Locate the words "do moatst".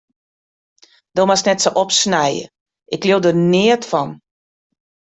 1.17-1.49